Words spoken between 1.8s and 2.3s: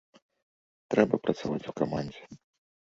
камандзе.